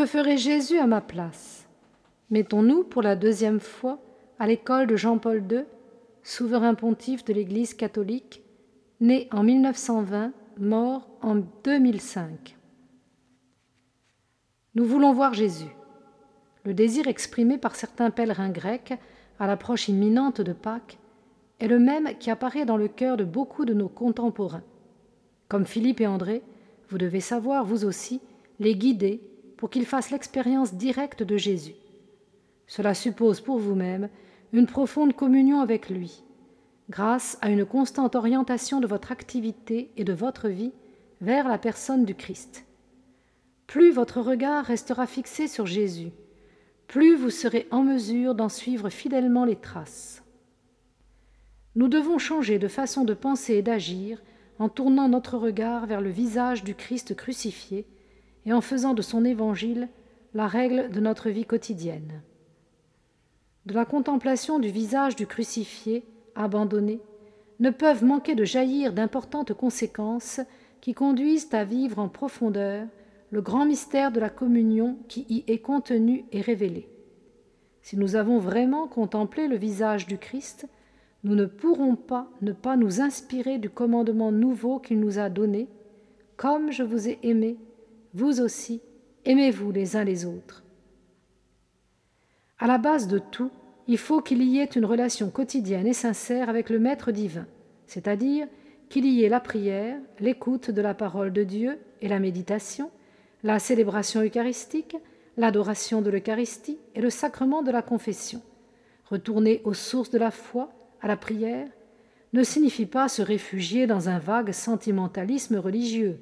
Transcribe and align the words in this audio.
Que 0.00 0.06
ferait 0.06 0.38
Jésus 0.38 0.78
à 0.78 0.86
ma 0.86 1.02
place? 1.02 1.68
Mettons-nous 2.30 2.84
pour 2.84 3.02
la 3.02 3.16
deuxième 3.16 3.60
fois 3.60 3.98
à 4.38 4.46
l'école 4.46 4.86
de 4.86 4.96
Jean-Paul 4.96 5.44
II, 5.50 5.64
souverain 6.22 6.72
pontife 6.72 7.22
de 7.26 7.34
l'Église 7.34 7.74
catholique, 7.74 8.42
né 9.02 9.28
en 9.30 9.42
1920, 9.42 10.32
mort 10.56 11.06
en 11.20 11.42
2005. 11.64 12.56
Nous 14.74 14.86
voulons 14.86 15.12
voir 15.12 15.34
Jésus. 15.34 15.68
Le 16.64 16.72
désir 16.72 17.06
exprimé 17.06 17.58
par 17.58 17.76
certains 17.76 18.10
pèlerins 18.10 18.48
grecs 18.48 18.94
à 19.38 19.46
l'approche 19.46 19.88
imminente 19.88 20.40
de 20.40 20.54
Pâques 20.54 20.96
est 21.58 21.68
le 21.68 21.78
même 21.78 22.16
qui 22.18 22.30
apparaît 22.30 22.64
dans 22.64 22.78
le 22.78 22.88
cœur 22.88 23.18
de 23.18 23.24
beaucoup 23.24 23.66
de 23.66 23.74
nos 23.74 23.90
contemporains. 23.90 24.64
Comme 25.48 25.66
Philippe 25.66 26.00
et 26.00 26.06
André, 26.06 26.42
vous 26.88 26.96
devez 26.96 27.20
savoir, 27.20 27.66
vous 27.66 27.84
aussi, 27.84 28.22
les 28.60 28.74
guider 28.74 29.20
pour 29.60 29.68
qu'ils 29.68 29.84
fassent 29.84 30.10
l'expérience 30.10 30.72
directe 30.72 31.22
de 31.22 31.36
Jésus. 31.36 31.74
Cela 32.66 32.94
suppose 32.94 33.42
pour 33.42 33.58
vous-même 33.58 34.08
une 34.54 34.66
profonde 34.66 35.14
communion 35.14 35.60
avec 35.60 35.90
lui, 35.90 36.24
grâce 36.88 37.36
à 37.42 37.50
une 37.50 37.66
constante 37.66 38.16
orientation 38.16 38.80
de 38.80 38.86
votre 38.86 39.12
activité 39.12 39.90
et 39.98 40.04
de 40.04 40.14
votre 40.14 40.48
vie 40.48 40.72
vers 41.20 41.46
la 41.46 41.58
personne 41.58 42.06
du 42.06 42.14
Christ. 42.14 42.64
Plus 43.66 43.92
votre 43.92 44.22
regard 44.22 44.64
restera 44.64 45.06
fixé 45.06 45.46
sur 45.46 45.66
Jésus, 45.66 46.10
plus 46.86 47.14
vous 47.14 47.30
serez 47.30 47.68
en 47.70 47.82
mesure 47.82 48.34
d'en 48.34 48.48
suivre 48.48 48.88
fidèlement 48.88 49.44
les 49.44 49.56
traces. 49.56 50.22
Nous 51.74 51.88
devons 51.88 52.16
changer 52.16 52.58
de 52.58 52.66
façon 52.66 53.04
de 53.04 53.12
penser 53.12 53.56
et 53.56 53.62
d'agir 53.62 54.22
en 54.58 54.70
tournant 54.70 55.10
notre 55.10 55.36
regard 55.36 55.84
vers 55.84 56.00
le 56.00 56.10
visage 56.10 56.64
du 56.64 56.74
Christ 56.74 57.14
crucifié 57.14 57.86
et 58.46 58.52
en 58.52 58.60
faisant 58.60 58.94
de 58.94 59.02
son 59.02 59.24
évangile 59.24 59.88
la 60.34 60.46
règle 60.46 60.90
de 60.90 61.00
notre 61.00 61.30
vie 61.30 61.44
quotidienne. 61.44 62.22
De 63.66 63.74
la 63.74 63.84
contemplation 63.84 64.58
du 64.58 64.68
visage 64.68 65.16
du 65.16 65.26
crucifié, 65.26 66.04
abandonné, 66.34 67.00
ne 67.58 67.70
peuvent 67.70 68.04
manquer 68.04 68.34
de 68.34 68.44
jaillir 68.44 68.92
d'importantes 68.92 69.52
conséquences 69.52 70.40
qui 70.80 70.94
conduisent 70.94 71.52
à 71.52 71.64
vivre 71.64 71.98
en 71.98 72.08
profondeur 72.08 72.86
le 73.30 73.42
grand 73.42 73.66
mystère 73.66 74.12
de 74.12 74.20
la 74.20 74.30
communion 74.30 74.96
qui 75.08 75.26
y 75.28 75.44
est 75.46 75.58
contenu 75.58 76.24
et 76.32 76.40
révélé. 76.40 76.88
Si 77.82 77.96
nous 77.96 78.16
avons 78.16 78.38
vraiment 78.38 78.88
contemplé 78.88 79.46
le 79.46 79.56
visage 79.56 80.06
du 80.06 80.18
Christ, 80.18 80.66
nous 81.22 81.34
ne 81.34 81.44
pourrons 81.44 81.96
pas 81.96 82.28
ne 82.40 82.52
pas 82.52 82.76
nous 82.76 83.00
inspirer 83.00 83.58
du 83.58 83.68
commandement 83.68 84.32
nouveau 84.32 84.78
qu'il 84.78 85.00
nous 85.00 85.18
a 85.18 85.28
donné. 85.28 85.68
Comme 86.36 86.72
je 86.72 86.82
vous 86.82 87.08
ai 87.08 87.18
aimé, 87.22 87.56
vous 88.14 88.40
aussi, 88.40 88.80
aimez-vous 89.24 89.70
les 89.70 89.96
uns 89.96 90.04
les 90.04 90.24
autres. 90.24 90.64
À 92.58 92.66
la 92.66 92.78
base 92.78 93.08
de 93.08 93.18
tout, 93.18 93.50
il 93.86 93.98
faut 93.98 94.20
qu'il 94.20 94.42
y 94.42 94.58
ait 94.58 94.64
une 94.64 94.84
relation 94.84 95.30
quotidienne 95.30 95.86
et 95.86 95.92
sincère 95.92 96.48
avec 96.48 96.70
le 96.70 96.78
Maître 96.78 97.12
divin, 97.12 97.46
c'est-à-dire 97.86 98.46
qu'il 98.88 99.06
y 99.06 99.24
ait 99.24 99.28
la 99.28 99.40
prière, 99.40 99.98
l'écoute 100.18 100.70
de 100.70 100.82
la 100.82 100.94
parole 100.94 101.32
de 101.32 101.44
Dieu 101.44 101.78
et 102.00 102.08
la 102.08 102.18
méditation, 102.18 102.90
la 103.42 103.58
célébration 103.58 104.22
eucharistique, 104.22 104.96
l'adoration 105.36 106.02
de 106.02 106.10
l'Eucharistie 106.10 106.78
et 106.94 107.00
le 107.00 107.10
sacrement 107.10 107.62
de 107.62 107.70
la 107.70 107.82
confession. 107.82 108.42
Retourner 109.06 109.62
aux 109.64 109.74
sources 109.74 110.10
de 110.10 110.18
la 110.18 110.30
foi, 110.30 110.72
à 111.00 111.08
la 111.08 111.16
prière, 111.16 111.68
ne 112.32 112.42
signifie 112.42 112.86
pas 112.86 113.08
se 113.08 113.22
réfugier 113.22 113.86
dans 113.86 114.08
un 114.08 114.18
vague 114.18 114.52
sentimentalisme 114.52 115.56
religieux, 115.56 116.18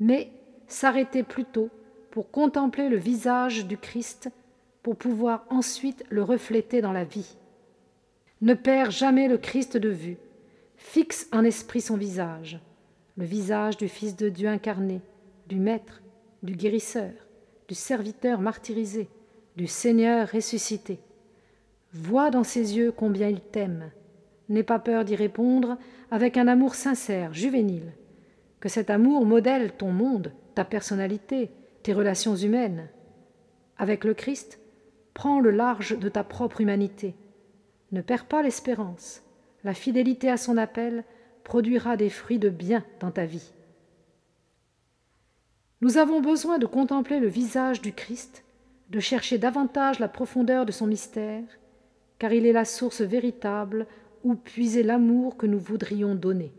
mais 0.00 0.32
s'arrêter 0.72 1.22
plutôt 1.22 1.70
pour 2.10 2.30
contempler 2.30 2.88
le 2.88 2.96
visage 2.96 3.66
du 3.66 3.76
Christ, 3.76 4.30
pour 4.82 4.96
pouvoir 4.96 5.44
ensuite 5.50 6.04
le 6.10 6.22
refléter 6.22 6.80
dans 6.80 6.92
la 6.92 7.04
vie. 7.04 7.36
Ne 8.40 8.54
perds 8.54 8.90
jamais 8.90 9.28
le 9.28 9.38
Christ 9.38 9.76
de 9.76 9.90
vue, 9.90 10.16
fixe 10.76 11.28
en 11.32 11.44
esprit 11.44 11.80
son 11.80 11.96
visage, 11.96 12.58
le 13.16 13.24
visage 13.24 13.76
du 13.76 13.88
Fils 13.88 14.16
de 14.16 14.28
Dieu 14.28 14.48
incarné, 14.48 15.02
du 15.46 15.56
Maître, 15.56 16.02
du 16.42 16.54
guérisseur, 16.54 17.12
du 17.68 17.74
serviteur 17.74 18.40
martyrisé, 18.40 19.08
du 19.56 19.66
Seigneur 19.66 20.28
ressuscité. 20.28 21.00
Vois 21.92 22.30
dans 22.30 22.44
ses 22.44 22.76
yeux 22.76 22.92
combien 22.92 23.28
il 23.28 23.40
t'aime. 23.40 23.90
N'aie 24.48 24.62
pas 24.62 24.78
peur 24.78 25.04
d'y 25.04 25.16
répondre 25.16 25.76
avec 26.10 26.36
un 26.36 26.48
amour 26.48 26.74
sincère, 26.74 27.34
juvénile. 27.34 27.92
Que 28.60 28.68
cet 28.68 28.90
amour 28.90 29.24
modèle 29.24 29.72
ton 29.72 29.90
monde, 29.90 30.32
ta 30.54 30.64
personnalité, 30.64 31.50
tes 31.82 31.92
relations 31.92 32.36
humaines. 32.36 32.88
Avec 33.78 34.04
le 34.04 34.14
Christ, 34.14 34.60
prends 35.14 35.40
le 35.40 35.50
large 35.50 35.98
de 35.98 36.08
ta 36.08 36.22
propre 36.22 36.60
humanité. 36.60 37.14
Ne 37.92 38.02
perds 38.02 38.26
pas 38.26 38.42
l'espérance. 38.42 39.22
La 39.64 39.74
fidélité 39.74 40.30
à 40.30 40.36
son 40.36 40.56
appel 40.56 41.04
produira 41.44 41.96
des 41.96 42.10
fruits 42.10 42.38
de 42.38 42.50
bien 42.50 42.84
dans 43.00 43.10
ta 43.10 43.24
vie. 43.24 43.52
Nous 45.80 45.96
avons 45.96 46.20
besoin 46.20 46.58
de 46.58 46.66
contempler 46.66 47.20
le 47.20 47.28
visage 47.28 47.80
du 47.80 47.92
Christ, 47.92 48.44
de 48.90 49.00
chercher 49.00 49.38
davantage 49.38 49.98
la 49.98 50.08
profondeur 50.08 50.66
de 50.66 50.72
son 50.72 50.86
mystère, 50.86 51.44
car 52.18 52.32
il 52.32 52.44
est 52.44 52.52
la 52.52 52.66
source 52.66 53.00
véritable 53.00 53.86
où 54.22 54.34
puiser 54.34 54.82
l'amour 54.82 55.38
que 55.38 55.46
nous 55.46 55.58
voudrions 55.58 56.14
donner. 56.14 56.52